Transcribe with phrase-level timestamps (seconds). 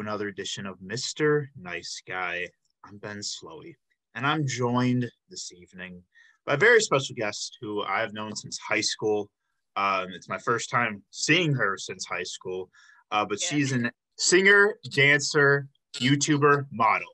[0.00, 1.46] to another edition of Mr.
[1.60, 2.48] Nice Guy.
[2.84, 3.74] I'm Ben Slowey,
[4.14, 6.02] and I'm joined this evening
[6.46, 9.28] by a very special guest who I've known since high school.
[9.76, 12.70] Um, it's my first time seeing her since high school,
[13.10, 13.48] uh, but Yeah.
[13.48, 17.08] she's a singer, dancer, YouTuber, model.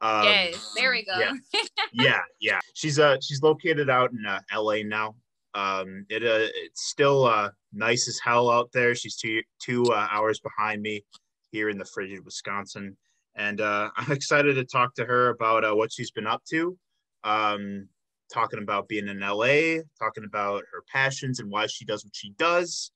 [0.00, 1.18] Um, yes, there we go.
[1.18, 1.32] yeah.
[1.92, 2.60] yeah, yeah.
[2.74, 5.16] She's uh she's located out in uh, LA now.
[5.54, 8.94] Um, it uh it's still uh nice as hell out there.
[8.94, 11.04] She's two two uh, hours behind me
[11.54, 12.96] here in the frigid Wisconsin,
[13.36, 16.76] and uh, I'm excited to talk to her about uh, what she's been up to.
[17.22, 17.88] Um,
[18.32, 22.30] talking about being in LA, talking about her passions and why she does what she
[22.36, 22.90] does.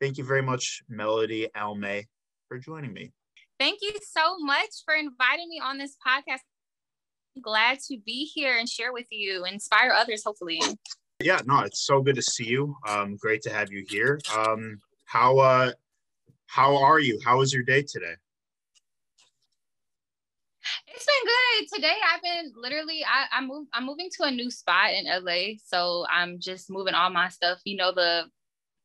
[0.00, 2.04] Thank you very much, Melody Alme,
[2.48, 3.12] for joining me.
[3.58, 6.40] Thank you so much for inviting me on this podcast.
[7.36, 10.60] I'm glad to be here and share with you, inspire others, hopefully.
[11.20, 12.76] Yeah, no, it's so good to see you.
[12.86, 14.18] Um, great to have you here.
[14.36, 15.72] Um, how uh,
[16.46, 17.18] how are you?
[17.24, 18.14] How was your day today?
[20.88, 21.74] It's been good.
[21.74, 25.58] Today I've been literally I, I moved I'm moving to a new spot in LA.
[25.64, 28.24] So I'm just moving all my stuff, you know, the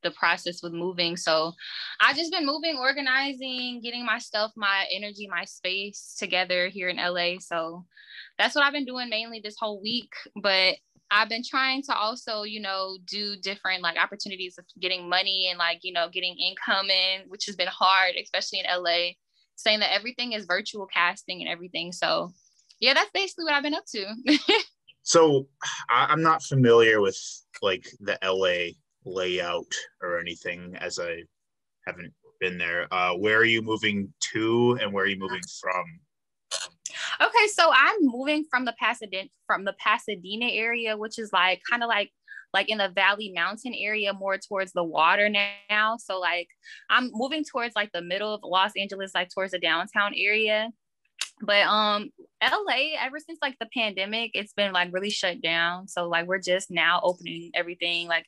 [0.03, 1.15] the process with moving.
[1.15, 1.53] So
[1.99, 6.97] I just been moving, organizing, getting my stuff, my energy, my space together here in
[6.97, 7.39] LA.
[7.39, 7.85] So
[8.37, 10.11] that's what I've been doing mainly this whole week.
[10.35, 10.75] But
[11.11, 15.59] I've been trying to also, you know, do different like opportunities of getting money and
[15.59, 19.11] like, you know, getting income in, which has been hard, especially in LA
[19.55, 21.91] saying that everything is virtual casting and everything.
[21.91, 22.31] So
[22.79, 24.15] yeah, that's basically what I've been up to.
[25.03, 25.47] So
[25.89, 27.17] I, I'm not familiar with
[27.61, 28.73] like the LA
[29.05, 31.23] layout or anything, as I
[31.85, 32.87] haven't been there.
[32.93, 35.85] Uh, where are you moving to, and where are you moving from?
[37.21, 41.83] Okay, so I'm moving from the Pasadena from the Pasadena area, which is like kind
[41.83, 42.11] of like
[42.53, 45.97] like in the Valley Mountain area, more towards the water now.
[45.97, 46.47] So like
[46.89, 50.69] I'm moving towards like the middle of Los Angeles, like towards the downtown area.
[51.41, 52.09] But um
[52.41, 55.87] LA, ever since like the pandemic, it's been like really shut down.
[55.87, 58.25] So like we're just now opening everything, like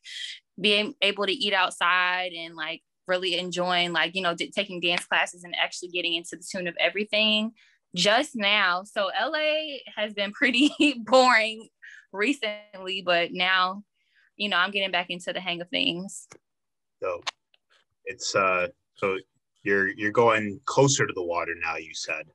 [0.59, 5.05] being able to eat outside and like really enjoying like you know d- taking dance
[5.05, 7.51] classes and actually getting into the tune of everything
[7.95, 8.83] just now.
[8.83, 10.73] So LA has been pretty
[11.05, 11.67] boring
[12.11, 13.83] recently, but now,
[14.35, 16.27] you know, I'm getting back into the hang of things.
[17.01, 17.21] So
[18.05, 19.17] it's uh, so
[19.63, 21.77] you're you're going closer to the water now.
[21.77, 22.25] You said.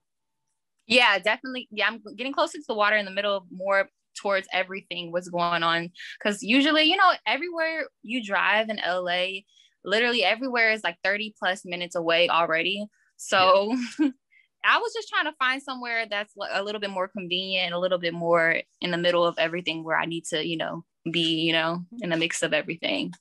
[0.87, 1.69] Yeah, definitely.
[1.71, 3.89] Yeah, I'm getting closer to the water in the middle, more
[4.19, 5.91] towards everything what's going on.
[6.23, 9.41] Cause usually, you know, everywhere you drive in LA,
[9.85, 12.87] literally everywhere is like 30 plus minutes away already.
[13.17, 13.77] So
[14.69, 17.97] I was just trying to find somewhere that's a little bit more convenient, a little
[17.97, 21.55] bit more in the middle of everything where I need to, you know, be, you
[21.55, 23.15] know, in the mix of everything.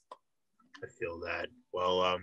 [0.84, 1.48] I feel that.
[1.72, 2.22] Well, um,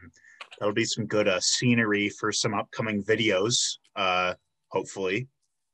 [0.59, 3.79] that'll be some good uh, scenery for some upcoming videos.
[3.97, 4.35] Uh,
[4.69, 5.27] hopefully.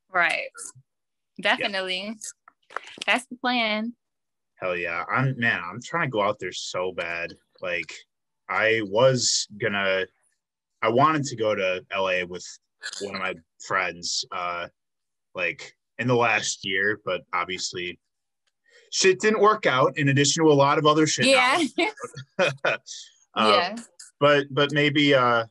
[0.09, 0.47] Right.
[1.41, 2.15] Definitely.
[3.05, 3.93] That's the plan.
[4.61, 5.03] Hell yeah.
[5.11, 7.33] I'm man, I'm trying to go out there so bad.
[7.61, 7.91] Like
[8.47, 10.05] I was gonna
[10.81, 12.45] I wanted to go to LA with
[13.01, 13.33] one of my
[13.65, 14.67] friends uh
[15.35, 17.99] like in the last year, but obviously
[18.91, 21.25] shit didn't work out in addition to a lot of other shit.
[21.27, 21.59] Yeah.
[23.33, 23.75] Um, yeah.
[24.19, 25.45] but but maybe uh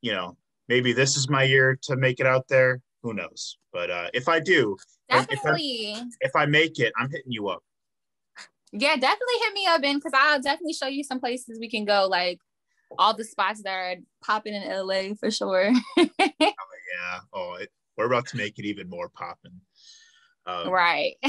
[0.00, 0.36] you know,
[0.68, 2.80] maybe this is my year to make it out there.
[3.02, 3.58] Who knows?
[3.72, 4.76] But uh if I do,
[5.08, 5.96] if- if I- Definitely.
[6.20, 7.64] if I make it, I'm hitting you up.
[8.72, 11.84] Yeah, definitely hit me up, and because I'll definitely show you some places we can
[11.84, 12.38] go, like
[12.98, 15.72] all the spots that are popping in LA for sure.
[16.92, 17.20] Yeah.
[17.32, 19.60] Oh, it, we're about to make it even more popping.
[20.44, 21.14] Um, right.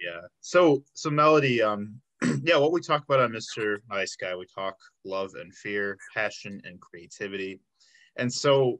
[0.00, 0.20] Yeah.
[0.40, 2.00] So, so Melody, um,
[2.42, 3.78] yeah, what we talk about on Mr.
[3.90, 7.60] Nice Guy, we talk love and fear, passion and creativity,
[8.16, 8.78] and so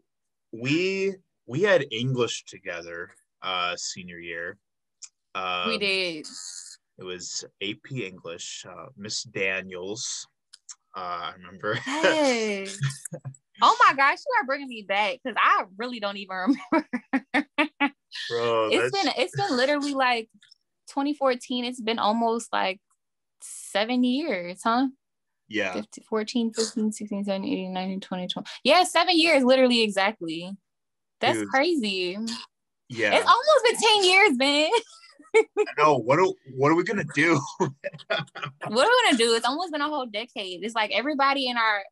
[0.52, 1.14] we
[1.46, 3.10] we had English together
[3.42, 4.58] uh senior year.
[5.34, 6.26] Uh, we did.
[6.98, 10.26] It was AP English, uh, Miss Daniels.
[10.98, 11.78] Uh, I remember.
[11.86, 12.78] Yes.
[13.62, 16.88] oh my gosh, you are bringing me back because I really don't even remember.
[18.30, 20.28] Bro, it's that's- been it's been literally like
[20.88, 21.64] 2014.
[21.64, 22.80] It's been almost like
[23.40, 24.88] seven years, huh?
[25.48, 25.72] yeah.
[25.72, 28.50] 15, 14, 15, 16, 17, 18, 19, 20, 20.
[28.64, 30.50] Yeah, seven years, literally exactly.
[31.20, 31.48] That's Dude.
[31.48, 32.16] crazy.
[32.88, 33.14] Yeah.
[33.14, 34.70] It's almost been 10 years, man.
[35.58, 35.96] I know.
[35.96, 37.40] What are, what are we gonna do?
[37.58, 39.34] what are we gonna do?
[39.34, 40.64] It's almost been a whole decade.
[40.64, 41.82] It's like everybody in our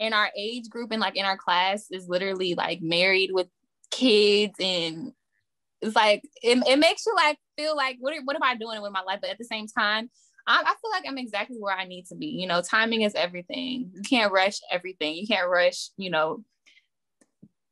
[0.00, 3.46] in our age group and like in our class is literally like married with
[3.92, 5.12] kids and
[5.80, 8.92] it's like it, it makes you like feel like what, what am I doing with
[8.92, 9.20] my life?
[9.20, 10.10] But at the same time,
[10.46, 12.26] I, I feel like I'm exactly where I need to be.
[12.26, 13.90] You know, timing is everything.
[13.94, 15.14] You can't rush everything.
[15.14, 16.44] You can't rush, you know,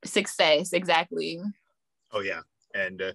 [0.05, 1.39] success exactly
[2.11, 2.41] oh yeah
[2.75, 3.11] and uh,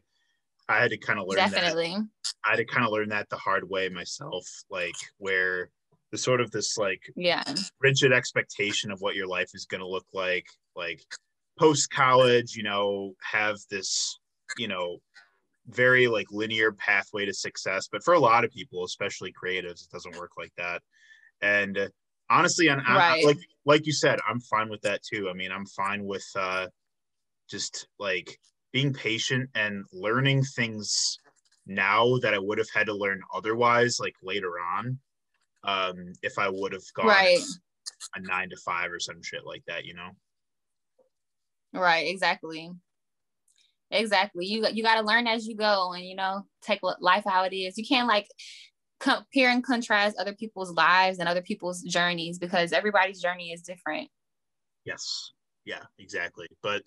[0.68, 2.32] i had to kind of learn definitely that.
[2.44, 5.70] i had to kind of learn that the hard way myself like where
[6.12, 7.42] the sort of this like yeah
[7.80, 11.02] rigid expectation of what your life is going to look like like
[11.58, 14.18] post college you know have this
[14.56, 14.98] you know
[15.66, 19.90] very like linear pathway to success but for a lot of people especially creatives it
[19.92, 20.80] doesn't work like that
[21.42, 21.88] and uh,
[22.30, 23.24] honestly and right.
[23.24, 26.66] like like you said i'm fine with that too i mean i'm fine with uh
[27.50, 28.38] just like
[28.72, 31.18] being patient and learning things
[31.66, 34.98] now that i would have had to learn otherwise like later on
[35.64, 37.40] um if i would have gone right.
[38.14, 40.10] a nine to five or some shit like that you know?
[41.72, 42.70] Right exactly.
[43.90, 44.46] Exactly.
[44.46, 47.54] You you got to learn as you go and you know take life how it
[47.54, 47.78] is.
[47.78, 48.26] You can't like
[49.00, 54.08] compare and contrast other people's lives and other people's journeys because everybody's journey is different.
[54.84, 55.32] Yes.
[55.64, 56.46] Yeah exactly.
[56.62, 56.82] But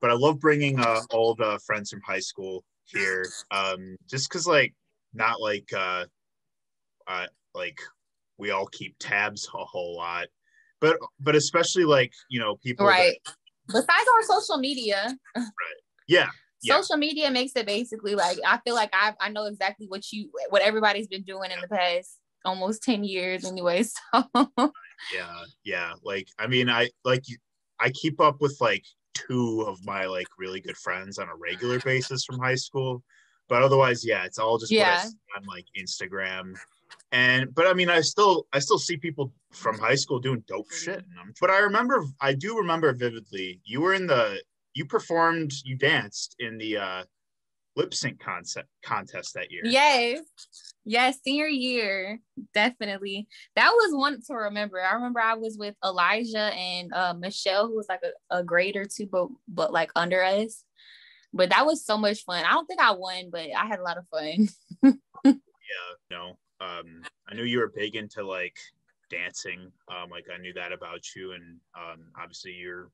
[0.00, 4.46] but i love bringing uh old uh, friends from high school here um just because
[4.46, 4.74] like
[5.14, 6.04] not like uh
[7.06, 7.80] uh like
[8.38, 10.26] we all keep tabs a whole lot
[10.80, 13.16] but but especially like you know people right.
[13.24, 13.34] That,
[13.68, 15.16] besides our social media.
[15.36, 15.44] Right.
[16.06, 16.28] Yeah.
[16.60, 16.74] Yeah.
[16.74, 20.28] social media makes it basically like i feel like i i know exactly what you
[20.50, 24.24] what everybody's been doing in the past almost 10 years anyway so.
[25.14, 25.44] Yeah.
[25.62, 25.92] Yeah.
[26.02, 27.22] Like i mean i like
[27.78, 31.78] i keep up with like two of my like really good friends on a regular
[31.80, 33.02] basis from high school.
[33.48, 35.04] But otherwise yeah it's all just yeah.
[35.36, 36.54] on like instagram.
[37.12, 40.70] And but i mean i still i still see people from high school doing dope
[40.70, 41.04] shit
[41.40, 44.40] but i remember i do remember vividly you were in the
[44.74, 47.04] you performed you danced in the uh
[47.78, 49.62] lip sync concept contest that year.
[49.64, 50.20] Yes.
[50.84, 52.20] Yes senior year.
[52.52, 53.28] Definitely.
[53.56, 54.82] That was one to remember.
[54.82, 58.76] I remember i was with elijah and uh michelle who was like a, a grade
[58.76, 60.64] or two but but like under us.
[61.32, 62.44] But that was so much fun.
[62.44, 64.48] I don't think i won but i had a lot of fun.
[64.82, 68.58] Yeah no um, I knew you were big into like
[69.10, 69.70] dancing.
[69.88, 72.90] Um, like I knew that about you, and um, obviously you're,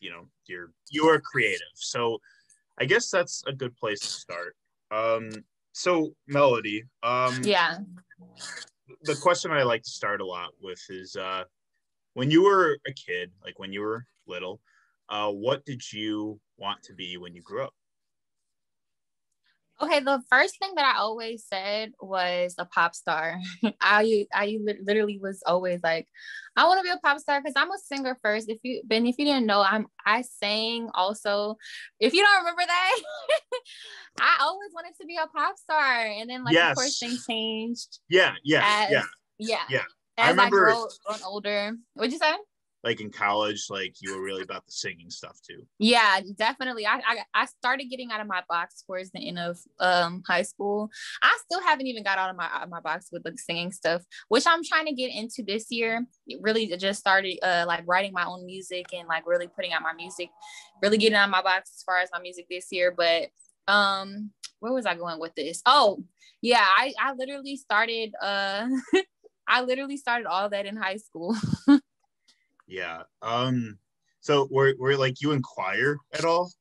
[0.00, 1.60] you know, you're you are creative.
[1.74, 2.18] So
[2.80, 4.56] I guess that's a good place to start.
[4.90, 5.30] Um,
[5.72, 7.78] so Melody, um, yeah.
[9.02, 11.44] The question I like to start a lot with is uh,
[12.14, 14.60] when you were a kid, like when you were little,
[15.08, 17.74] uh, what did you want to be when you grew up?
[19.80, 23.38] Okay, the first thing that I always said was a pop star.
[23.80, 26.08] I I literally was always like,
[26.56, 28.48] I want to be a pop star because I'm a singer first.
[28.48, 31.56] If you Ben, if you didn't know, I'm I sang also.
[32.00, 33.00] If you don't remember that,
[34.20, 36.70] I always wanted to be a pop star, and then like yes.
[36.70, 38.00] of course things changed.
[38.08, 39.02] Yeah, yeah, as, yeah,
[39.38, 39.82] yeah, yeah.
[40.16, 40.86] As I remember I grow
[41.24, 41.76] older.
[41.94, 42.34] What'd you say?
[42.88, 45.62] Like in college, like you were really about the singing stuff too.
[45.78, 46.86] Yeah, definitely.
[46.86, 50.42] I, I I started getting out of my box towards the end of um high
[50.42, 50.88] school.
[51.22, 53.72] I still haven't even got out of my out of my box with the singing
[53.72, 56.06] stuff, which I'm trying to get into this year.
[56.26, 59.82] It really just started uh like writing my own music and like really putting out
[59.82, 60.30] my music,
[60.82, 62.94] really getting out of my box as far as my music this year.
[62.96, 63.28] But
[63.70, 64.30] um,
[64.60, 65.60] where was I going with this?
[65.66, 66.02] Oh,
[66.40, 68.66] yeah, I I literally started uh
[69.46, 71.36] I literally started all that in high school.
[72.68, 73.02] Yeah.
[73.22, 73.78] Um.
[74.20, 76.52] So were were like you in choir at all?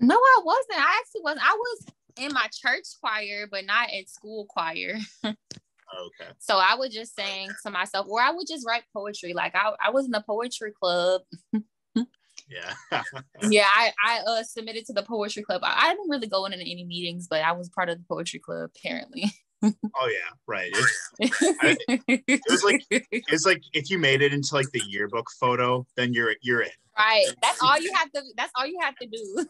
[0.00, 0.78] No, I wasn't.
[0.78, 1.46] I actually wasn't.
[1.46, 1.86] I was
[2.16, 4.98] in my church choir, but not at school choir.
[5.24, 6.30] okay.
[6.38, 9.34] So I would just sing to myself, or I would just write poetry.
[9.34, 11.22] Like I, I was in the poetry club.
[11.52, 12.74] yeah.
[13.42, 15.60] yeah, I, I uh, submitted to the poetry club.
[15.62, 18.40] I, I didn't really go into any meetings, but I was part of the poetry
[18.40, 19.30] club apparently
[19.62, 19.70] oh
[20.06, 20.72] yeah, right.
[21.20, 25.86] I, it was like it's like if you made it into like the yearbook photo,
[25.96, 26.70] then you're you're in.
[26.98, 27.26] Right.
[27.42, 28.22] That's all you have to.
[28.36, 29.46] That's all you have to do.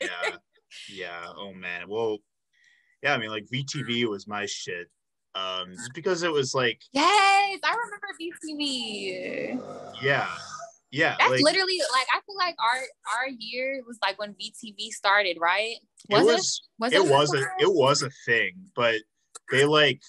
[0.00, 0.36] yeah.
[0.90, 1.26] Yeah.
[1.36, 1.88] Oh man.
[1.88, 2.18] Well.
[3.02, 3.14] Yeah.
[3.14, 4.88] I mean, like VTV was my shit.
[5.34, 6.80] Um, just because it was like.
[6.92, 9.60] Yes, I remember VTV.
[10.02, 10.28] Yeah.
[10.94, 11.16] Yeah.
[11.18, 12.80] That's like, literally like I feel like our
[13.18, 15.76] our year was like when VTV started, right?
[16.08, 18.96] Was it was it, was it, it was a it was a thing, but
[19.50, 20.00] they like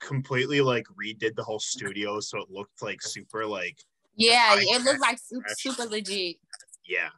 [0.00, 3.78] completely like redid the whole studio so it looked like super like
[4.14, 6.36] yeah it looked like super, super legit
[6.86, 7.08] yeah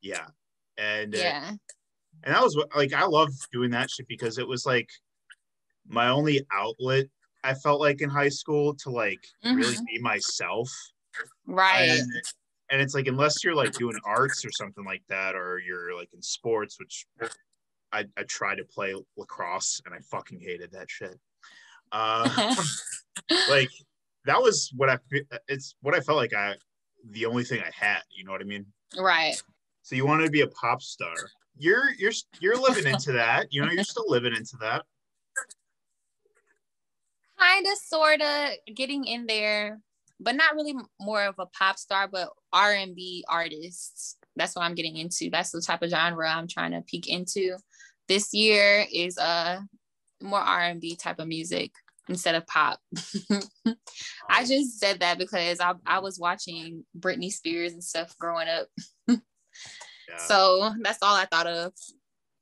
[0.00, 0.26] yeah
[0.78, 1.56] and uh, yeah uh,
[2.24, 4.90] and that was like i love doing that shit because it was like
[5.86, 7.06] my only outlet
[7.44, 9.56] i felt like in high school to like mm-hmm.
[9.56, 10.70] really be myself
[11.46, 12.10] right and,
[12.70, 16.08] and it's like unless you're like doing arts or something like that or you're like
[16.14, 17.06] in sports which
[17.92, 21.18] i, I try to play lacrosse and i fucking hated that shit
[21.92, 22.54] uh
[23.50, 23.70] like
[24.24, 24.98] that was what i
[25.48, 26.54] it's what i felt like i
[27.10, 28.00] the only thing I had.
[28.10, 28.66] You know what I mean?
[28.98, 29.40] Right.
[29.82, 31.14] So you wanted to be a pop star.
[31.56, 33.52] You're you're you're living into that.
[33.52, 34.84] You know, you're still living into that.
[37.38, 39.80] Kind of, sort of, getting in there,
[40.22, 44.16] but not really more of a pop star, but R and B artists.
[44.36, 45.30] That's what I'm getting into.
[45.30, 47.56] That's the type of genre I'm trying to peek into.
[48.08, 49.60] This year is a uh,
[50.22, 51.72] more R and B type of music
[52.08, 52.80] instead of pop.
[54.28, 58.68] I just said that because I, I was watching Britney Spears and stuff growing up.
[59.08, 59.18] yeah.
[60.26, 61.72] So that's all I thought of.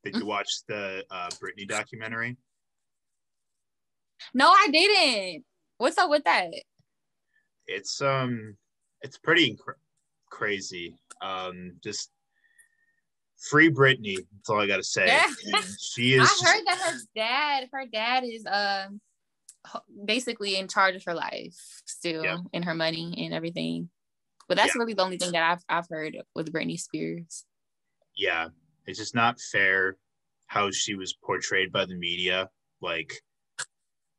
[0.05, 2.39] Did you watch the uh, Britney documentary?
[4.33, 5.45] No, I didn't.
[5.79, 6.51] What's up with that?
[7.71, 8.57] It's um,
[9.03, 9.75] it's pretty inc-
[10.29, 10.97] crazy.
[11.23, 12.11] Um, just
[13.39, 14.17] free Britney.
[14.17, 15.07] That's all I gotta say.
[15.07, 15.61] Yeah.
[15.81, 16.29] she is.
[16.43, 19.01] I heard that her dad, her dad is um
[20.05, 22.39] basically in charge of her life still yeah.
[22.53, 23.91] and her money and everything.
[24.49, 24.81] But that's yeah.
[24.81, 27.45] really the only thing that I've I've heard with Britney Spears.
[28.17, 28.49] Yeah,
[28.87, 29.97] it's just not fair
[30.49, 32.51] how she was portrayed by the media,
[32.83, 33.15] like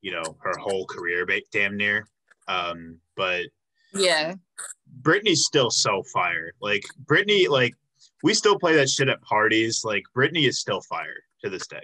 [0.01, 2.07] you know her whole career, damn near.
[2.51, 3.45] Um, but
[3.93, 4.35] yeah,
[5.01, 6.51] Britney's still so fire.
[6.61, 7.75] Like Britney, like
[8.23, 9.81] we still play that shit at parties.
[9.83, 11.83] Like Britney is still fire to this day.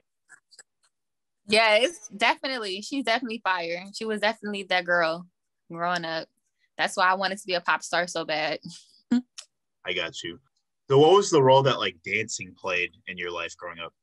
[1.48, 3.84] Yeah, it's definitely she's definitely fire.
[3.96, 5.26] She was definitely that girl
[5.72, 6.28] growing up.
[6.78, 8.60] That's why I wanted to be a pop star so bad.
[9.12, 10.40] I got you.
[10.90, 13.94] So what was the role that like dancing played in your life growing up?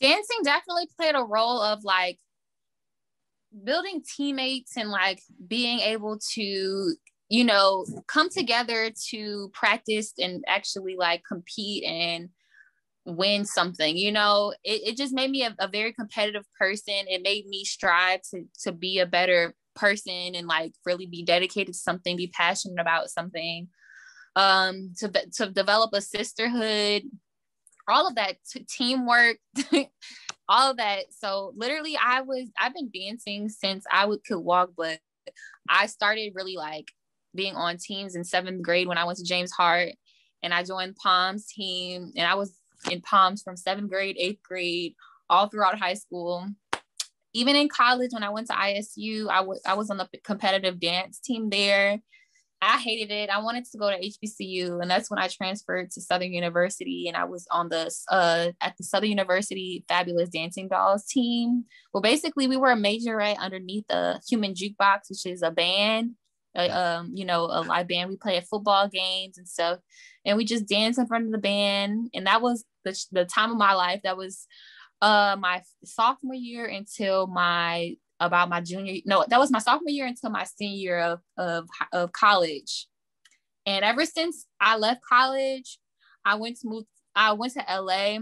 [0.00, 2.18] Dancing definitely played a role of like
[3.64, 6.94] building teammates and like being able to
[7.28, 12.28] you know come together to practice and actually like compete and
[13.06, 16.94] win something you know it, it just made me a, a very competitive person.
[17.08, 21.74] It made me strive to to be a better person and like really be dedicated
[21.74, 23.68] to something be passionate about something.
[24.36, 27.02] Um to to develop a sisterhood
[27.88, 29.38] all of that t- teamwork
[30.50, 34.70] all of that so literally i was i've been dancing since i would could walk
[34.76, 34.98] but
[35.68, 36.88] i started really like
[37.34, 39.92] being on teams in seventh grade when i went to james hart
[40.42, 44.94] and i joined poms team and i was in Poms from seventh grade, eighth grade,
[45.28, 46.46] all throughout high school.
[47.32, 51.20] Even in college, when I went to ISU, I, I was on the competitive dance
[51.20, 51.98] team there.
[52.62, 53.30] I hated it.
[53.30, 57.16] I wanted to go to HBCU, and that's when I transferred to Southern University, and
[57.16, 61.64] I was on the uh, at the Southern University Fabulous Dancing Dolls team.
[61.94, 66.16] Well, basically, we were a majorette underneath the Human Jukebox, which is a band
[66.54, 68.10] um, you know, a live band.
[68.10, 69.78] We play at football games and stuff,
[70.24, 72.10] and we just dance in front of the band.
[72.14, 74.00] And that was the, the time of my life.
[74.04, 74.46] That was
[75.02, 79.00] uh my sophomore year until my about my junior.
[79.06, 82.86] No, that was my sophomore year until my senior year of of of college.
[83.66, 85.78] And ever since I left college,
[86.24, 86.84] I went to move.
[87.14, 88.18] I went to LA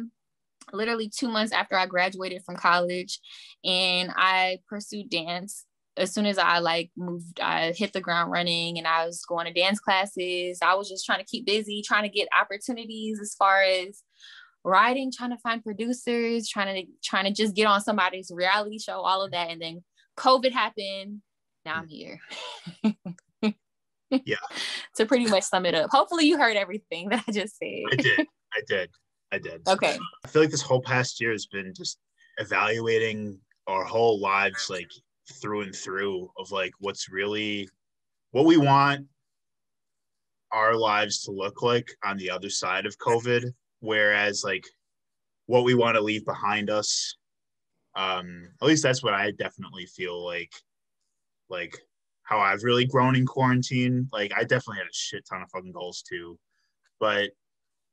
[0.72, 3.20] literally two months after I graduated from college,
[3.64, 5.66] and I pursued dance
[5.98, 9.46] as soon as I like moved, I hit the ground running and I was going
[9.46, 10.60] to dance classes.
[10.62, 14.02] I was just trying to keep busy, trying to get opportunities as far as
[14.64, 19.00] writing, trying to find producers, trying to trying to just get on somebody's reality show,
[19.00, 19.50] all of that.
[19.50, 19.84] And then
[20.16, 21.22] COVID happened.
[21.64, 22.20] Now I'm here.
[24.10, 24.36] yeah.
[24.96, 25.90] to pretty much sum it up.
[25.90, 27.82] Hopefully you heard everything that I just said.
[27.92, 28.20] I did.
[28.54, 28.90] I did.
[29.32, 29.60] I did.
[29.68, 29.98] Okay.
[30.24, 31.98] I feel like this whole past year has been just
[32.38, 34.90] evaluating our whole lives like
[35.42, 37.68] through and through of like what's really
[38.30, 39.06] what we want
[40.52, 44.64] our lives to look like on the other side of COVID, whereas like
[45.46, 47.16] what we want to leave behind us.
[47.94, 50.52] Um, at least that's what I definitely feel like,
[51.48, 51.76] like
[52.22, 54.08] how I've really grown in quarantine.
[54.12, 56.38] Like I definitely had a shit ton of fucking goals too,
[57.00, 57.30] but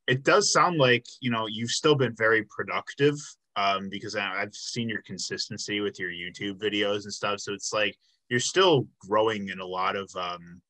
[0.06, 3.16] it does sound like you know you've still been very productive
[3.56, 7.40] um, because I, I've seen your consistency with your YouTube videos and stuff.
[7.40, 7.96] So it's like
[8.28, 10.60] you're still growing in a lot of um,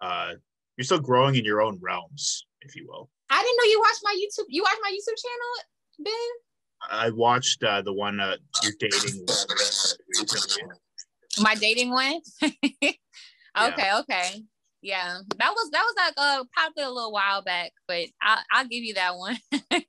[0.00, 0.32] uh,
[0.76, 3.08] you're still growing in your own realms, if you will.
[3.34, 4.46] I didn't know you watched my YouTube.
[4.48, 5.52] You watch my YouTube channel,
[5.98, 6.14] Ben?
[6.88, 9.26] I watched uh, the one uh, you're dating.
[11.40, 12.20] my dating one.
[12.44, 12.96] okay,
[13.56, 13.98] yeah.
[14.00, 14.42] okay,
[14.82, 18.68] yeah, that was that was like uh probably a little while back, but I'll I'll
[18.68, 19.36] give you that one.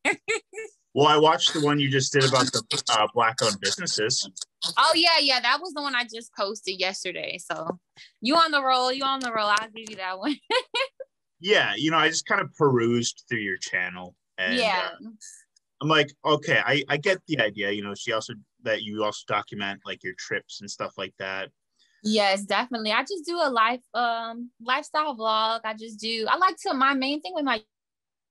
[0.95, 4.29] Well, I watched the one you just did about the uh, black-owned businesses.
[4.77, 7.37] Oh yeah, yeah, that was the one I just posted yesterday.
[7.37, 7.79] So
[8.21, 9.49] you on the roll, you on the roll.
[9.49, 10.37] I'll give you that one.
[11.45, 15.09] yeah, you know, I just kind of perused through your channel, and yeah, uh,
[15.79, 17.69] I'm like, okay, I I get the idea.
[17.69, 18.33] You know, she also
[18.63, 21.49] that you also document like your trips and stuff like that.
[22.03, 22.91] Yes, definitely.
[22.91, 25.59] I just do a life um lifestyle vlog.
[25.63, 27.61] I just do I like to my main thing with my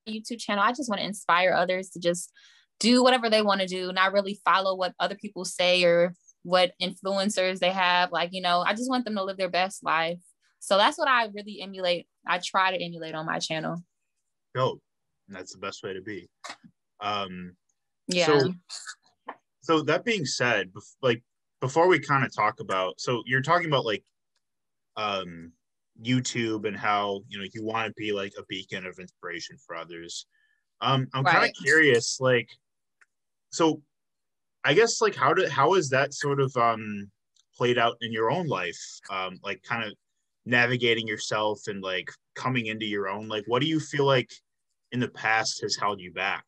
[0.09, 2.33] YouTube channel, I just want to inspire others to just
[2.81, 6.73] do whatever they want to do, not really follow what other people say or what
[6.83, 8.11] influencers they have.
[8.11, 10.19] Like, you know, I just want them to live their best life.
[10.59, 12.07] So that's what I really emulate.
[12.27, 13.83] I try to emulate on my channel.
[14.55, 14.81] Dope.
[15.29, 16.29] That's the best way to be.
[17.01, 17.57] Um
[18.07, 18.27] yeah.
[18.27, 18.53] So,
[19.63, 20.71] so that being said,
[21.03, 21.23] like
[21.61, 24.05] before we kind of talk about so you're talking about like
[24.97, 25.53] um
[26.03, 29.77] YouTube and how you know you want to be like a beacon of inspiration for
[29.77, 30.27] others.
[30.81, 31.35] Um, I'm right.
[31.35, 32.49] kind of curious, like,
[33.51, 33.81] so
[34.65, 37.11] I guess like how did how is that sort of um
[37.57, 38.81] played out in your own life?
[39.11, 39.95] Um, like kind of
[40.47, 43.29] navigating yourself and like coming into your own.
[43.29, 44.31] Like, what do you feel like
[44.93, 46.45] in the past has held you back?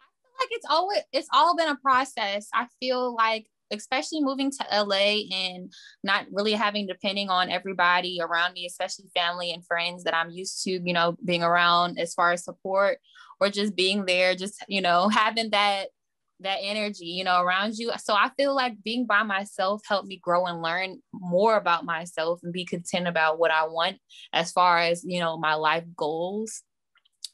[0.00, 2.48] I feel like it's always it's all been a process.
[2.54, 5.72] I feel like especially moving to LA and
[6.04, 10.62] not really having depending on everybody around me, especially family and friends that I'm used
[10.64, 12.98] to, you know, being around as far as support
[13.40, 15.88] or just being there, just, you know, having that
[16.42, 17.92] that energy, you know, around you.
[18.02, 22.40] So I feel like being by myself helped me grow and learn more about myself
[22.42, 23.98] and be content about what I want
[24.32, 26.62] as far as, you know, my life goals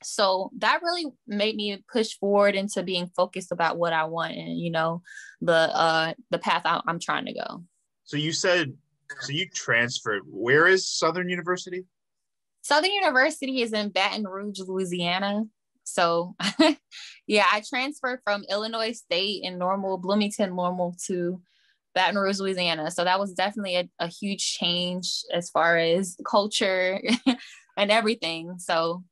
[0.03, 4.57] so that really made me push forward into being focused about what I want and
[4.59, 5.03] you know
[5.41, 7.65] the uh the path I, I'm trying to go.
[8.05, 8.75] So you said
[9.21, 10.23] so you transferred.
[10.27, 11.85] Where is Southern University?
[12.63, 15.45] Southern University is in Baton Rouge, Louisiana.
[15.93, 16.35] So
[17.27, 21.41] yeah, I transferred from Illinois State in Normal Bloomington Normal to
[21.95, 22.91] Baton Rouge, Louisiana.
[22.91, 27.01] So that was definitely a, a huge change as far as culture
[27.77, 28.59] and everything.
[28.59, 29.05] So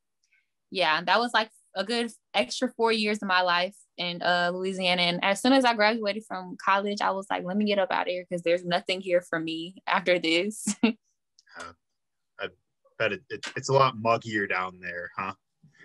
[0.71, 5.03] yeah, that was like a good extra four years of my life in uh, Louisiana.
[5.03, 7.93] And as soon as I graduated from college, I was like, let me get up
[7.93, 10.67] out of here because there's nothing here for me after this.
[10.85, 11.73] uh,
[12.41, 12.49] I
[12.99, 15.35] bet it, it, it's a lot muggier down there, huh?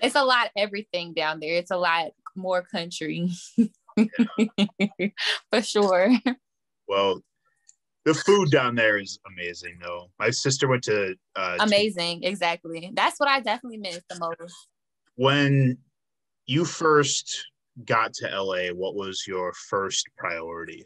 [0.01, 1.55] It's a lot everything down there.
[1.55, 3.29] It's a lot more country.
[5.51, 6.11] for sure.
[6.87, 7.21] Well,
[8.05, 10.09] the food down there is amazing though.
[10.19, 12.91] My sister went to uh amazing, exactly.
[12.93, 14.67] That's what I definitely miss the most
[15.15, 15.77] when
[16.45, 17.45] you first
[17.85, 20.85] got to LA, what was your first priority?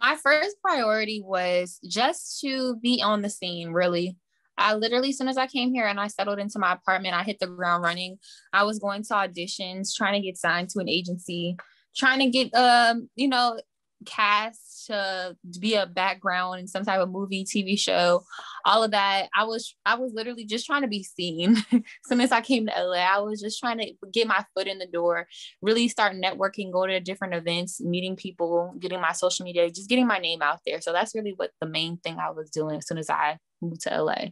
[0.00, 4.16] My first priority was just to be on the scene, really.
[4.56, 7.22] I literally, as soon as I came here and I settled into my apartment, I
[7.22, 8.18] hit the ground running.
[8.52, 11.56] I was going to auditions, trying to get signed to an agency,
[11.96, 13.58] trying to get, um, you know,
[14.04, 18.24] cast to be a background in some type of movie, TV show,
[18.64, 19.28] all of that.
[19.34, 21.56] I was I was literally just trying to be seen.
[21.72, 24.66] as soon as I came to LA, I was just trying to get my foot
[24.66, 25.26] in the door,
[25.62, 30.06] really start networking, go to different events, meeting people, getting my social media, just getting
[30.06, 30.80] my name out there.
[30.80, 33.82] So that's really what the main thing I was doing as soon as I moved
[33.82, 34.26] to LA.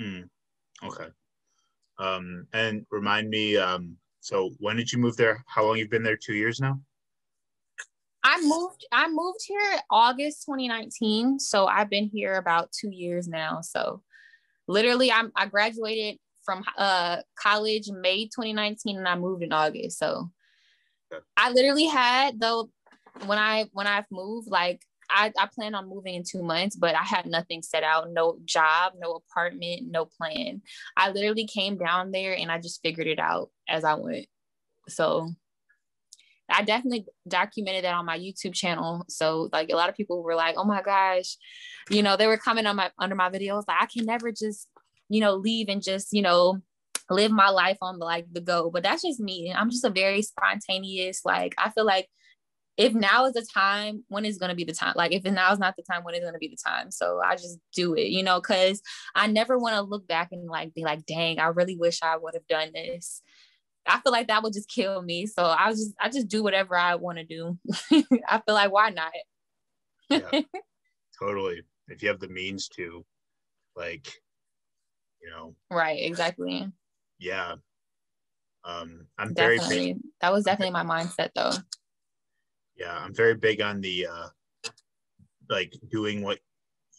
[0.00, 0.28] Mm,
[0.84, 1.08] okay.
[1.98, 5.44] Um, and remind me, um, so when did you move there?
[5.46, 6.16] How long you've been there?
[6.16, 6.80] Two years now?
[8.24, 11.38] I moved I moved here August 2019.
[11.38, 13.60] So I've been here about two years now.
[13.60, 14.02] So
[14.66, 19.98] literally I'm I graduated from uh college May 2019 and I moved in August.
[19.98, 20.30] So
[21.36, 22.70] I literally had though
[23.26, 26.94] when I when I've moved, like I, I plan on moving in two months, but
[26.94, 30.62] I had nothing set out, no job, no apartment, no plan.
[30.96, 34.26] I literally came down there and I just figured it out as I went.
[34.88, 35.30] So
[36.50, 39.04] I definitely documented that on my YouTube channel.
[39.08, 41.36] So like a lot of people were like, oh my gosh,
[41.90, 44.68] you know, they were coming on my under my videos like I can never just,
[45.08, 46.58] you know, leave and just, you know,
[47.10, 48.70] live my life on like the go.
[48.70, 49.52] But that's just me.
[49.54, 52.08] I'm just a very spontaneous, like I feel like
[52.76, 54.94] if now is the time, when is gonna be the time?
[54.96, 56.90] Like if now is not the time, when is gonna be the time?
[56.90, 58.82] So I just do it, you know, because
[59.14, 62.16] I never want to look back and like be like, dang, I really wish I
[62.16, 63.22] would have done this.
[63.86, 65.26] I feel like that would just kill me.
[65.26, 67.58] So I was just I just do whatever I want to do.
[68.28, 69.12] I feel like why not?
[70.10, 70.40] yeah,
[71.18, 71.62] totally.
[71.88, 73.04] If you have the means to,
[73.76, 74.10] like,
[75.22, 75.54] you know.
[75.70, 76.00] Right.
[76.02, 76.66] Exactly.
[77.18, 77.56] Yeah.
[78.64, 79.76] Um, I'm definitely.
[79.76, 79.96] very.
[80.22, 81.52] That was definitely my mindset, though.
[82.76, 84.28] Yeah, I'm very big on the uh,
[85.48, 86.38] like doing what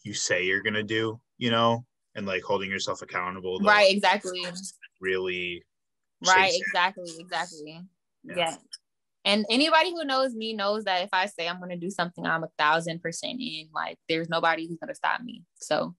[0.04, 1.20] you say you're gonna do.
[1.38, 1.84] You know,
[2.14, 3.58] and like holding yourself accountable.
[3.60, 3.92] Right.
[3.92, 4.44] Exactly.
[5.00, 5.62] Really
[6.24, 7.82] Right, exactly, exactly.
[8.24, 8.34] Yeah.
[8.36, 8.56] yeah.
[9.24, 12.44] And anybody who knows me knows that if I say I'm gonna do something, I'm
[12.44, 13.68] a thousand percent in.
[13.74, 15.42] Like there's nobody who's gonna stop me.
[15.56, 15.94] So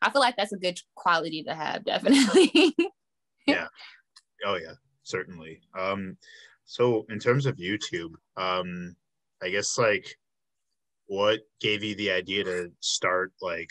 [0.00, 2.74] I feel like that's a good quality to have, definitely.
[3.46, 3.68] yeah.
[4.44, 5.60] Oh yeah, certainly.
[5.78, 6.16] Um,
[6.66, 8.94] so in terms of YouTube, um,
[9.42, 10.16] I guess like
[11.06, 13.70] what gave you the idea to start like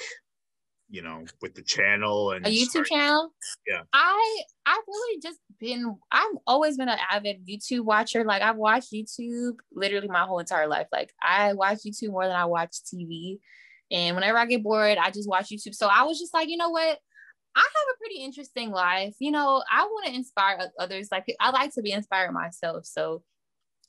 [0.88, 3.34] you know with the channel and a youtube start, channel?
[3.68, 3.82] Yeah.
[3.92, 8.24] I i've really just been i've always been an avid youtube watcher.
[8.24, 10.88] Like i've watched youtube literally my whole entire life.
[10.92, 13.40] Like i watch youtube more than i watch tv
[13.92, 15.76] and whenever i get bored i just watch youtube.
[15.76, 17.00] So i was just like you know what
[17.56, 19.15] I have a pretty interesting life.
[19.20, 21.10] You know, I want to inspire others.
[21.12, 22.86] Like I like to be inspired myself.
[22.86, 23.24] So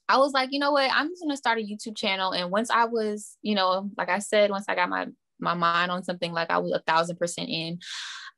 [0.08, 0.90] I was like, you know what?
[0.92, 2.32] I'm just gonna start a YouTube channel.
[2.32, 5.06] And once I was, you know, like I said, once I got my
[5.40, 7.78] my mind on something, like I was a thousand percent in.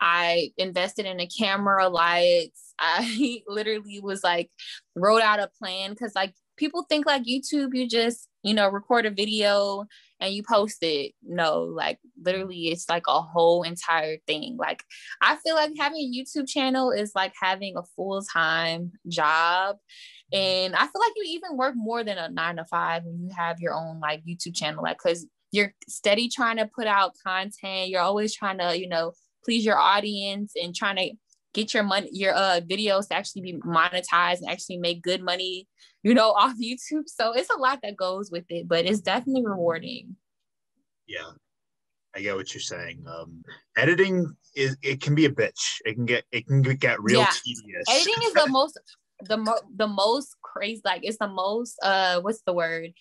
[0.00, 2.74] I invested in a camera, lights.
[2.78, 4.50] I literally was like
[4.94, 9.04] wrote out a plan because like people think like YouTube, you just you know record
[9.04, 9.86] a video
[10.20, 11.12] and you post it.
[11.22, 14.56] No, like literally, it's like a whole entire thing.
[14.58, 14.84] Like
[15.20, 19.76] I feel like having a YouTube channel is like having a full time job
[20.32, 23.30] and I feel like you even work more than a nine to five when you
[23.36, 27.88] have your own like YouTube channel, like because you're steady trying to put out content.
[27.88, 29.12] You're always trying to, you know,
[29.44, 31.10] please your audience and trying to
[31.58, 35.66] get your money, your uh videos to actually be monetized and actually make good money,
[36.02, 37.04] you know, off YouTube.
[37.06, 40.16] So it's a lot that goes with it, but it's definitely rewarding.
[41.06, 41.30] Yeah.
[42.16, 43.04] I get what you're saying.
[43.06, 43.42] Um,
[43.76, 45.80] editing is it can be a bitch.
[45.84, 47.30] It can get it can get real yeah.
[47.44, 47.84] tedious.
[47.90, 48.78] Editing is the most
[49.20, 52.92] the mo- the most crazy like it's the most uh what's the word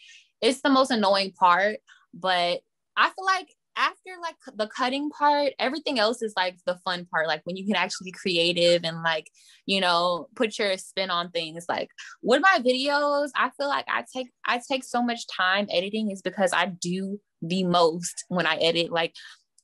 [0.42, 1.78] it's the most annoying part
[2.14, 2.60] but
[2.96, 7.28] i feel like after like the cutting part everything else is like the fun part
[7.28, 9.30] like when you can actually be creative and like
[9.66, 11.90] you know put your spin on things like
[12.22, 16.22] with my videos i feel like i take i take so much time editing is
[16.22, 19.14] because i do the most when i edit like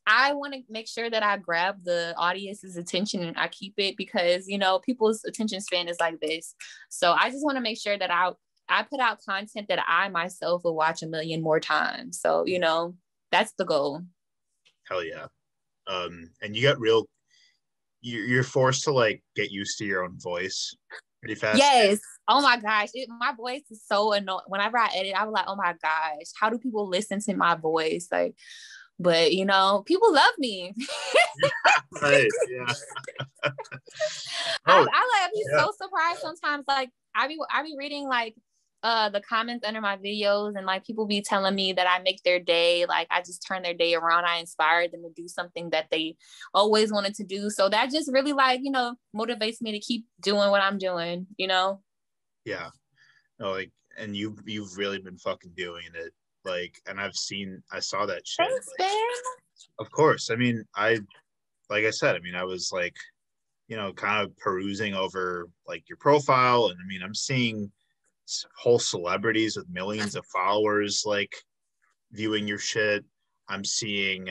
[0.06, 3.96] I want to make sure that I grab the audience's attention and I keep it
[3.96, 6.56] because you know people's attention span is like this.
[6.90, 8.32] So I just want to make sure that I
[8.68, 12.20] I put out content that I myself will watch a million more times.
[12.20, 12.96] So you know
[13.34, 14.02] that's the goal.
[14.88, 15.26] Hell yeah,
[15.88, 17.06] um, and you got real.
[18.02, 20.76] You're forced to like get used to your own voice
[21.22, 21.58] pretty fast.
[21.58, 22.00] Yes.
[22.28, 24.44] Oh my gosh, it, my voice is so annoying.
[24.48, 27.56] Whenever I edit, I was like, oh my gosh, how do people listen to my
[27.56, 28.10] voice?
[28.12, 28.36] Like
[29.00, 30.74] but you know, people love me.
[32.02, 32.28] right.
[32.50, 32.74] Yeah.
[33.46, 33.52] oh,
[34.66, 35.60] I, I like be yeah.
[35.60, 36.66] so surprised sometimes.
[36.68, 38.36] Like I be I be reading like
[38.84, 42.22] uh the comments under my videos and like people be telling me that I make
[42.24, 45.70] their day like I just turn their day around I inspire them to do something
[45.72, 46.16] that they
[46.54, 50.06] always wanted to do so that just really like you know motivates me to keep
[50.22, 51.82] doing what I'm doing you know
[52.46, 52.70] yeah
[53.40, 56.14] no like and you you've really been fucking doing it
[56.46, 58.48] like, and I've seen, I saw that shit.
[58.48, 58.90] Thanks, like,
[59.80, 60.30] of course.
[60.30, 61.00] I mean, I,
[61.70, 62.96] like I said, I mean, I was like,
[63.68, 67.72] you know, kind of perusing over like your profile, and I mean, I'm seeing
[68.58, 71.34] whole celebrities with millions of followers like
[72.12, 73.04] viewing your shit.
[73.50, 74.30] I'm seeing,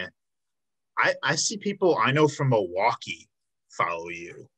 [0.98, 3.28] I I see people I know from Milwaukee
[3.70, 4.48] follow you,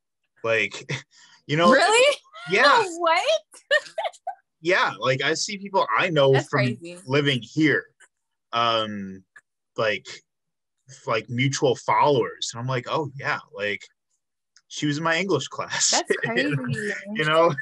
[0.43, 0.85] like,
[1.47, 2.17] you know, really?
[2.51, 2.83] Yeah.
[2.99, 3.23] what?
[4.61, 6.99] yeah, like I see people I know That's from crazy.
[7.07, 7.85] living here,
[8.53, 9.25] um,
[9.77, 10.07] like
[11.07, 13.83] like mutual followers, and I'm like, oh yeah, like
[14.69, 15.91] she was in my English class.
[15.91, 16.93] That's crazy.
[17.15, 17.55] you know,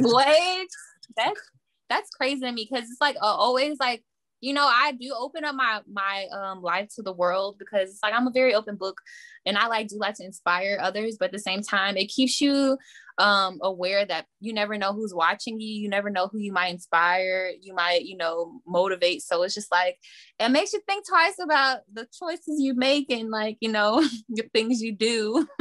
[0.00, 0.68] what?
[1.16, 1.40] That's
[1.88, 4.04] that's crazy to me because it's like uh, always like
[4.40, 8.02] you know i do open up my my um life to the world because it's
[8.04, 9.00] like i'm a very open book
[9.44, 12.40] and i like do like to inspire others but at the same time it keeps
[12.40, 12.76] you
[13.18, 15.68] um aware that you never know who's watching you.
[15.68, 17.52] You never know who you might inspire.
[17.60, 19.22] You might you know motivate.
[19.22, 19.98] So it's just like
[20.38, 24.48] it makes you think twice about the choices you make and like you know the
[24.54, 25.46] things you do.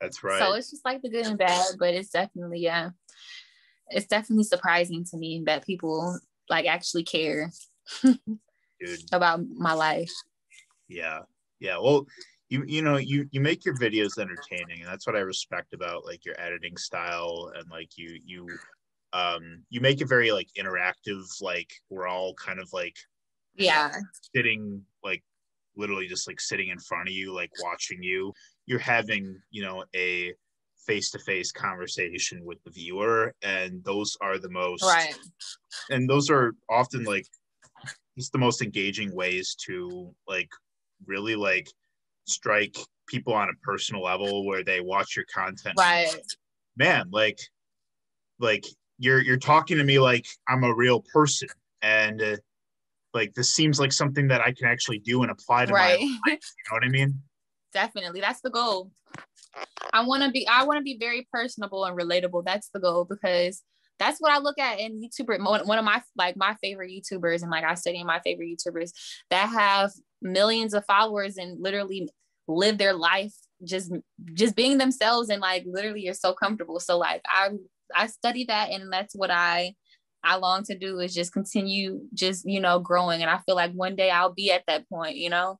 [0.00, 0.38] That's right.
[0.38, 2.90] so it's just like the good and bad but it's definitely yeah
[3.90, 7.50] it's definitely surprising to me that people like actually care
[9.12, 10.12] about my life.
[10.88, 11.20] Yeah.
[11.60, 11.78] Yeah.
[11.78, 12.06] Well,
[12.48, 16.04] you you know, you you make your videos entertaining and that's what I respect about
[16.06, 18.48] like your editing style and like you you
[19.12, 22.94] um you make it very like interactive like we're all kind of like
[23.54, 23.90] yeah
[24.34, 25.22] sitting like
[25.76, 28.32] literally just like sitting in front of you like watching you
[28.66, 30.34] you're having you know a
[30.88, 35.14] face-to-face conversation with the viewer and those are the most right.
[35.90, 37.26] and those are often like
[38.16, 40.48] it's the most engaging ways to like
[41.06, 41.68] really like
[42.26, 45.74] strike people on a personal level where they watch your content.
[45.78, 46.14] Right.
[46.76, 47.38] Man like
[48.40, 48.64] like
[48.98, 51.48] you're you're talking to me like i'm a real person
[51.82, 52.36] and uh,
[53.14, 55.98] like this seems like something that i can actually do and apply to right.
[56.00, 57.14] my life you know what i mean?
[57.72, 58.90] Definitely that's the goal
[59.92, 63.04] i want to be i want to be very personable and relatable that's the goal
[63.04, 63.62] because
[63.98, 65.66] that's what I look at in YouTuber.
[65.66, 68.92] One of my like my favorite YouTubers, and like I study my favorite YouTubers
[69.30, 69.90] that have
[70.22, 72.08] millions of followers and literally
[72.46, 73.92] live their life just
[74.34, 76.80] just being themselves and like literally you're so comfortable.
[76.80, 77.50] So like I
[77.94, 79.74] I study that and that's what I
[80.22, 83.72] I long to do is just continue just you know growing and I feel like
[83.72, 85.58] one day I'll be at that point, you know.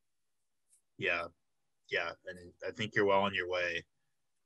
[0.97, 1.27] Yeah.
[1.91, 3.85] Yeah, and I think you're well on your way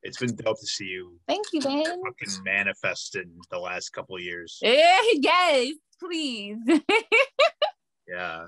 [0.03, 1.17] it's been dope to see you.
[1.27, 1.85] Thank you, man.
[1.85, 4.59] Fucking manifest in the last couple years.
[4.61, 6.57] yes, please.
[8.07, 8.47] yeah,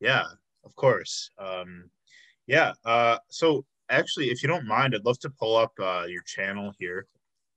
[0.00, 0.24] yeah,
[0.64, 1.30] of course.
[1.38, 1.90] Um,
[2.46, 2.72] yeah.
[2.84, 6.72] Uh, so actually, if you don't mind, I'd love to pull up uh, your channel
[6.78, 7.06] here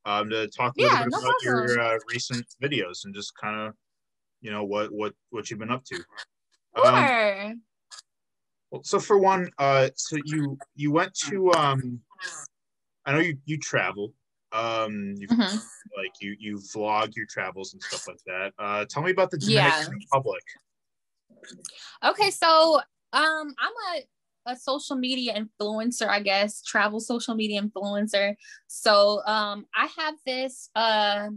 [0.05, 1.67] um, to talk a little yeah, bit no about problem.
[1.67, 3.73] your uh, recent videos and just kind of,
[4.41, 5.95] you know, what what what you've been up to.
[6.75, 6.87] Sure.
[6.87, 7.61] Um,
[8.71, 12.01] well, so for one, uh, so you you went to um
[13.07, 14.13] I know you you travel.
[14.51, 15.57] Um, you mm-hmm.
[15.97, 18.53] like you you vlog your travels and stuff like that.
[18.59, 20.05] Uh, tell me about the Dominican yeah.
[20.05, 20.43] Republic.
[22.03, 22.81] Okay, so
[23.13, 28.35] um, I'm a a social media influencer, I guess, travel social media influencer.
[28.67, 31.29] So um, I have this uh,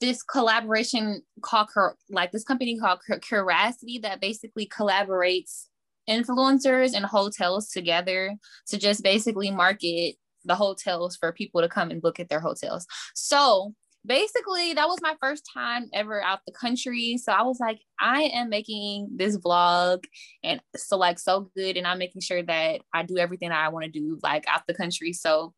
[0.00, 1.68] this collaboration called
[2.10, 5.66] like this company called Curiosity that basically collaborates
[6.08, 8.34] influencers and hotels together
[8.68, 12.86] to just basically market the hotels for people to come and book at their hotels.
[13.14, 13.74] So
[14.06, 18.22] basically that was my first time ever out the country so i was like i
[18.22, 20.04] am making this vlog
[20.44, 23.84] and so like so good and i'm making sure that i do everything i want
[23.84, 25.52] to do like out the country so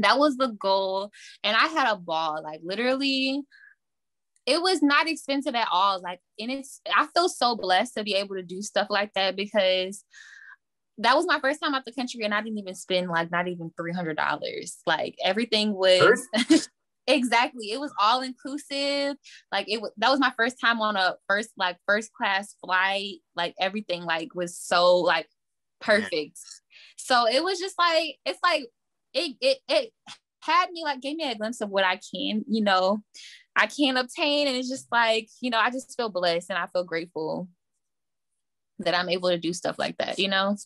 [0.00, 1.10] that was the goal
[1.44, 3.42] and i had a ball like literally
[4.46, 8.14] it was not expensive at all like and it's i feel so blessed to be
[8.14, 10.04] able to do stuff like that because
[10.98, 13.48] that was my first time out the country and I didn't even spend like not
[13.48, 14.76] even $300.
[14.86, 16.26] Like everything was
[17.06, 17.70] exactly.
[17.70, 19.16] It was all inclusive.
[19.52, 23.16] Like it was, that was my first time on a first, like first class flight.
[23.34, 25.28] Like everything like was so like
[25.80, 26.38] perfect.
[26.96, 28.66] So it was just like, it's like,
[29.12, 29.92] it, it, it
[30.40, 33.02] had me like, gave me a glimpse of what I can, you know,
[33.56, 34.46] I can't obtain.
[34.46, 37.48] And it's just like, you know, I just feel blessed and I feel grateful
[38.80, 40.56] that I'm able to do stuff like that, you know?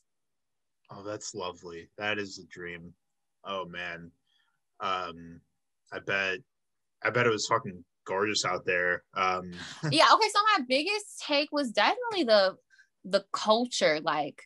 [0.91, 1.89] Oh, that's lovely.
[1.99, 2.93] That is a dream.
[3.45, 4.11] Oh man.
[4.81, 5.41] Um
[5.93, 6.39] I bet
[7.03, 9.05] I bet it was fucking gorgeous out there.
[9.15, 9.53] Um
[9.91, 12.57] Yeah, okay, so my biggest take was definitely the
[13.05, 14.43] the culture like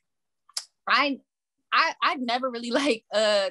[0.87, 1.19] I
[1.73, 3.51] I I'd never really like uh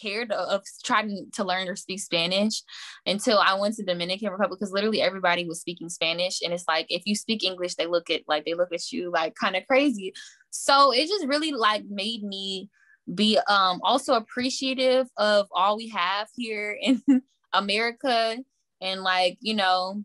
[0.00, 2.62] cared of trying to learn or speak Spanish
[3.06, 6.40] until I went to Dominican Republic because literally everybody was speaking Spanish.
[6.42, 9.10] And it's like if you speak English they look at like they look at you
[9.10, 10.12] like kind of crazy.
[10.50, 12.68] So it just really like made me
[13.14, 17.02] be um also appreciative of all we have here in
[17.52, 18.36] America.
[18.80, 20.04] And like you know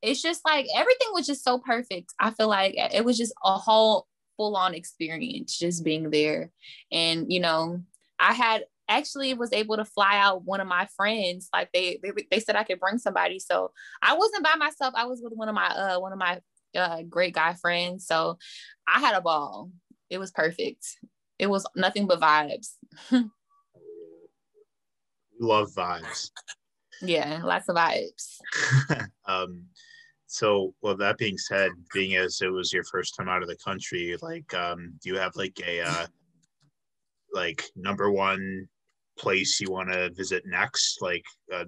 [0.00, 2.14] it's just like everything was just so perfect.
[2.20, 6.50] I feel like it was just a whole full on experience just being there.
[6.90, 7.82] And you know
[8.18, 11.48] I had actually was able to fly out one of my friends.
[11.52, 13.38] Like they, they, they said I could bring somebody.
[13.38, 13.72] So
[14.02, 14.94] I wasn't by myself.
[14.96, 16.40] I was with one of my uh one of my
[16.76, 18.06] uh great guy friends.
[18.06, 18.38] So
[18.86, 19.70] I had a ball.
[20.10, 20.86] It was perfect.
[21.38, 22.72] It was nothing but vibes.
[25.40, 26.30] Love vibes.
[27.00, 28.38] Yeah, lots of vibes.
[29.26, 29.66] um
[30.26, 33.56] so well that being said being as it was your first time out of the
[33.56, 36.06] country like um do you have like a uh
[37.32, 38.68] like number one
[39.18, 41.02] place you want to visit next?
[41.02, 41.64] Like, uh,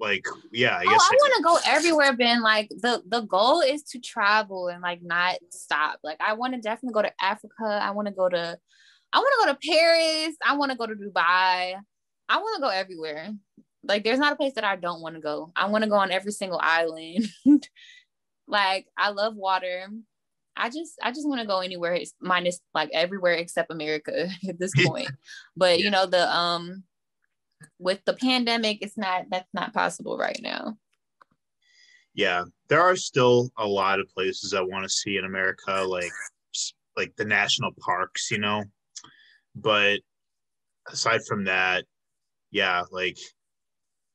[0.00, 1.08] like yeah, I oh, guess.
[1.10, 2.42] I want to go everywhere, Ben.
[2.42, 5.98] Like the the goal is to travel and like not stop.
[6.02, 7.64] Like I want to definitely go to Africa.
[7.64, 8.58] I want to go to,
[9.12, 10.36] I want to go to Paris.
[10.44, 11.74] I want to go to Dubai.
[12.28, 13.30] I want to go everywhere.
[13.82, 15.52] Like there's not a place that I don't want to go.
[15.54, 17.26] I want to go on every single island.
[18.48, 19.86] like I love water.
[20.56, 24.72] I just I just want to go anywhere minus like everywhere except America at this
[24.84, 25.10] point.
[25.56, 25.84] but yeah.
[25.84, 26.84] you know the um
[27.78, 30.76] with the pandemic it's not that's not possible right now.
[32.14, 36.12] Yeah, there are still a lot of places I want to see in America like
[36.96, 38.64] like the national parks, you know.
[39.54, 40.00] But
[40.88, 41.84] aside from that,
[42.50, 43.16] yeah, like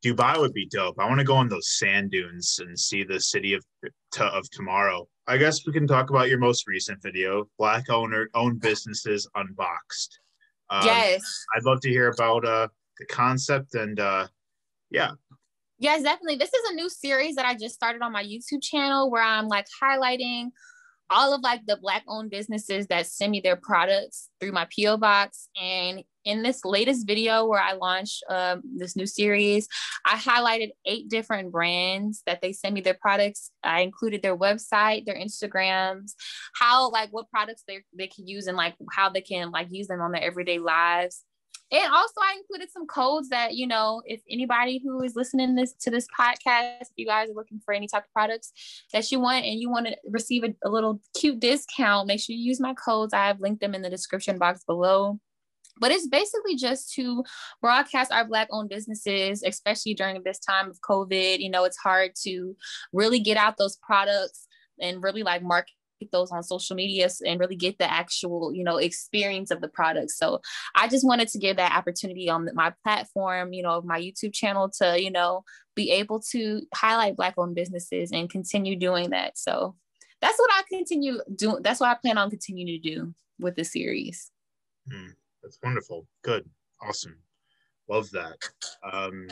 [0.06, 1.00] Dubai would be dope.
[1.00, 3.64] I want to go on those sand dunes and see the city of
[4.20, 5.08] of tomorrow.
[5.28, 10.20] I guess we can talk about your most recent video, Black owner owned businesses unboxed.
[10.70, 11.22] Um, yes,
[11.56, 12.68] I'd love to hear about uh,
[13.00, 14.28] the concept and uh,
[14.92, 15.12] yeah.
[15.78, 16.38] Yes, definitely.
[16.38, 19.48] This is a new series that I just started on my YouTube channel where I'm
[19.48, 20.52] like highlighting
[21.10, 24.98] all of like the black owned businesses that send me their products through my PO
[24.98, 29.68] box and in this latest video where I launched um, this new series,
[30.06, 33.52] I highlighted eight different brands that they send me their products.
[33.64, 36.14] I included their website, their Instagrams,
[36.56, 39.88] how like what products they they can use and like how they can like use
[39.88, 41.24] them on their everyday lives.
[41.72, 45.74] And also I included some codes that, you know, if anybody who is listening this
[45.82, 48.54] to this podcast, if you guys are looking for any type of products
[48.94, 52.36] that you want and you want to receive a, a little cute discount, make sure
[52.36, 53.14] you use my codes.
[53.14, 55.20] I have linked them in the description box below
[55.80, 57.24] but it's basically just to
[57.62, 62.12] broadcast our black owned businesses especially during this time of covid you know it's hard
[62.16, 62.56] to
[62.94, 64.48] really get out those products
[64.80, 65.74] and really like market
[66.12, 70.12] those on social media and really get the actual you know experience of the product.
[70.12, 70.42] So
[70.76, 74.70] i just wanted to give that opportunity on my platform you know my youtube channel
[74.70, 75.44] to you know
[75.76, 79.38] be able to highlight black owned businesses and continue doing that.
[79.38, 79.76] So
[80.22, 83.66] that's what i continue doing that's what i plan on continuing to do with the
[83.66, 84.32] series.
[84.92, 85.14] Mm.
[85.46, 86.08] That's wonderful.
[86.24, 86.50] Good.
[86.82, 87.16] Awesome.
[87.88, 88.38] Love that.
[88.92, 89.28] Um,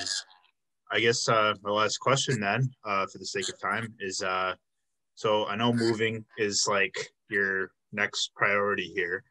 [0.91, 4.54] I guess uh, my last question then, uh, for the sake of time, is uh,
[5.15, 6.95] so I know moving is like
[7.30, 9.23] your next priority here.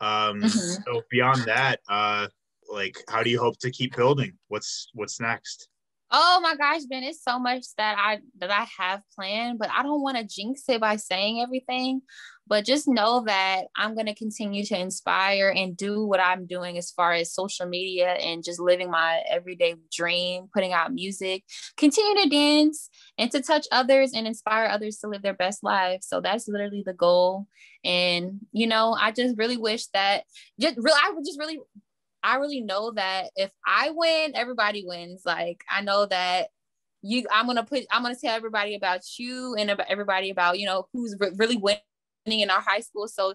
[0.00, 0.82] Um, mm-hmm.
[0.82, 2.28] So beyond that, uh,
[2.70, 4.32] like, how do you hope to keep building?
[4.48, 5.68] What's what's next?
[6.12, 9.84] Oh my gosh, Ben, it's so much that I that I have planned, but I
[9.84, 12.02] don't want to jinx it by saying everything.
[12.48, 16.90] But just know that I'm to continue to inspire and do what I'm doing as
[16.90, 21.44] far as social media and just living my everyday dream, putting out music,
[21.76, 26.08] continue to dance and to touch others and inspire others to live their best lives.
[26.08, 27.46] So that's literally the goal.
[27.84, 30.24] And, you know, I just really wish that
[30.58, 31.60] just really, I would just really
[32.22, 35.22] I really know that if I win, everybody wins.
[35.24, 36.48] Like I know that
[37.02, 40.66] you I'm gonna put I'm gonna tell everybody about you and about everybody about you
[40.66, 41.80] know who's re- really winning
[42.26, 43.08] in our high school.
[43.08, 43.34] So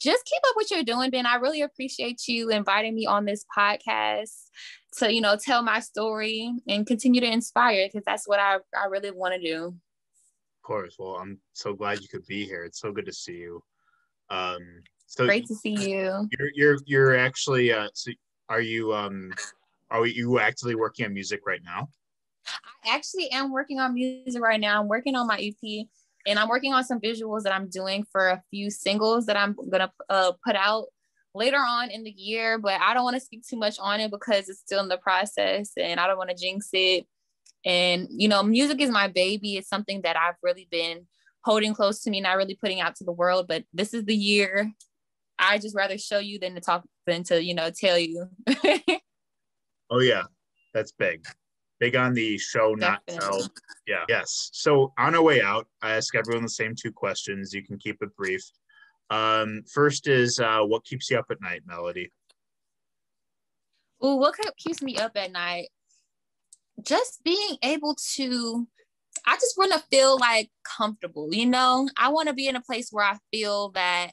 [0.00, 1.26] just keep up what you're doing, Ben.
[1.26, 4.48] I really appreciate you inviting me on this podcast
[4.98, 8.86] to you know tell my story and continue to inspire because that's what I I
[8.86, 9.66] really want to do.
[9.66, 10.96] Of course.
[10.98, 12.64] Well, I'm so glad you could be here.
[12.64, 13.62] It's so good to see you.
[14.28, 16.28] Um, so great to see you.
[16.38, 18.12] You're you're you're actually uh so
[18.48, 19.32] are you um
[19.90, 21.88] are you actually working on music right now?
[22.84, 24.80] I actually am working on music right now.
[24.80, 25.86] I'm working on my EP
[26.28, 29.56] and I'm working on some visuals that I'm doing for a few singles that I'm
[29.68, 30.86] gonna uh, put out
[31.34, 34.12] later on in the year, but I don't want to speak too much on it
[34.12, 37.04] because it's still in the process and I don't want to jinx it.
[37.64, 39.56] And you know, music is my baby.
[39.56, 41.08] It's something that I've really been
[41.42, 43.48] holding close to me, not really putting out to the world.
[43.48, 44.72] But this is the year
[45.40, 48.28] I just rather show you than to talk than to you know tell you.
[49.90, 50.24] oh yeah,
[50.74, 51.26] that's big.
[51.78, 53.48] Big on the show, not tell.
[53.86, 54.04] Yeah.
[54.08, 54.50] Yes.
[54.52, 57.54] So on our way out, I ask everyone the same two questions.
[57.54, 58.42] You can keep it brief.
[59.08, 62.12] Um, first is uh, what keeps you up at night, Melody?
[64.00, 65.70] Oh, what keeps me up at night?
[66.82, 68.68] Just being able to
[69.26, 71.88] I just want to feel like comfortable, you know?
[71.98, 74.12] I want to be in a place where I feel that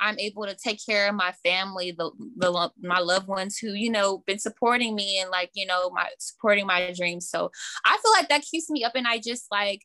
[0.00, 3.90] I'm able to take care of my family, the, the my loved ones who you
[3.90, 7.28] know been supporting me and like you know my supporting my dreams.
[7.28, 7.50] So
[7.84, 9.82] I feel like that keeps me up, and I just like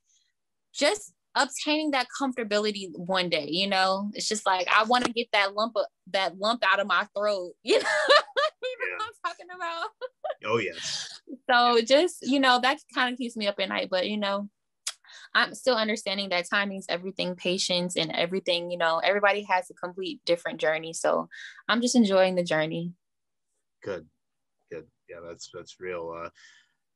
[0.74, 3.48] just obtaining that comfortability one day.
[3.50, 6.80] You know, it's just like I want to get that lump of that lump out
[6.80, 7.54] of my throat.
[7.64, 7.90] You know,
[8.64, 9.90] you know what I'm talking about.
[10.46, 11.10] oh yes.
[11.50, 14.50] So just you know that kind of keeps me up at night, but you know
[15.36, 20.22] I'm still understanding that timing's everything, patience and everything, you know, everybody has a complete
[20.26, 20.94] different journey.
[20.94, 21.30] So
[21.68, 22.94] I'm just enjoying the journey.
[23.84, 24.08] Good.
[24.72, 24.86] Good.
[25.10, 26.16] Yeah, that's that's real.
[26.16, 26.30] Uh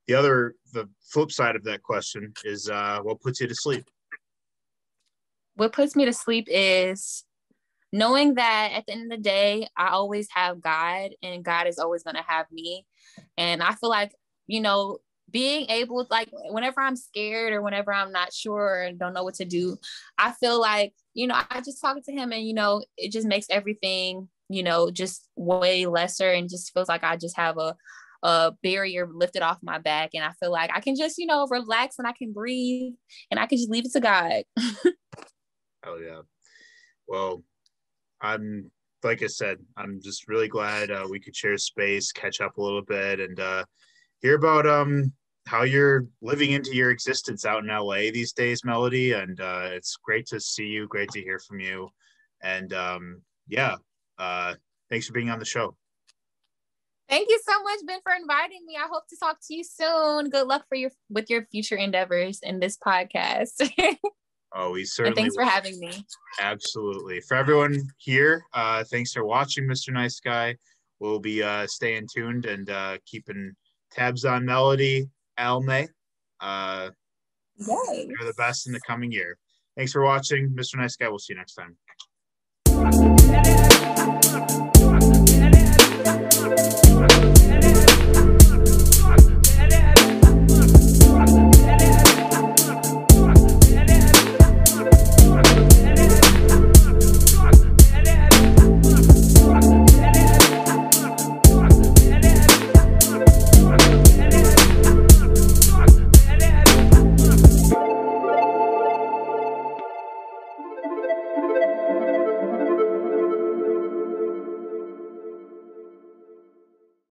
[0.08, 3.90] the other the flip side of that question is uh what puts you to sleep?
[5.56, 7.24] What puts me to sleep is
[7.92, 11.80] knowing that at the end of the day, I always have God and God is
[11.80, 12.86] always going to have me.
[13.38, 14.14] And I feel like,
[14.46, 15.00] you know,
[15.30, 19.34] being able like whenever i'm scared or whenever i'm not sure and don't know what
[19.34, 19.78] to do
[20.18, 23.28] i feel like you know i just talk to him and you know it just
[23.28, 27.76] makes everything you know just way lesser and just feels like i just have a
[28.24, 30.12] a barrier lifted off my back.
[30.14, 32.94] And i feel like i can just you know relax and i can breathe
[33.30, 34.44] and i can just leave it to god.
[35.86, 36.22] Oh yeah.
[37.08, 37.44] Well
[38.20, 38.72] i'm
[39.04, 42.62] like i said i'm just really glad uh, we could share space catch up a
[42.62, 43.64] little bit and uh
[44.22, 45.14] hear about um
[45.48, 49.14] how you're living into your existence out in LA these days, Melody.
[49.14, 50.88] And uh, it's great to see you.
[50.88, 51.90] Great to hear from you.
[52.44, 53.76] And um, yeah,
[54.20, 54.56] uh,
[54.90, 55.76] thanks for being on the show.
[57.10, 58.76] Thank you so much, Ben, for inviting me.
[58.76, 60.30] I hope to talk to you soon.
[60.30, 63.70] Good luck for your with your future endeavors in this podcast.
[64.54, 65.08] oh, we certainly.
[65.08, 65.94] And thanks for having me.
[66.42, 67.22] Absolutely.
[67.22, 69.94] For everyone here, uh, thanks for watching, Mr.
[69.94, 70.58] Nice Guy.
[71.00, 73.56] we'll be uh, staying tuned and uh, keeping
[73.92, 75.88] tabs on Melody, Alme.
[76.40, 76.90] Uh,
[77.58, 78.06] yes.
[78.08, 79.38] You're the best in the coming year.
[79.76, 80.78] Thanks for watching, Mr.
[80.78, 81.10] Nice Guy.
[81.10, 81.78] We'll see you next time.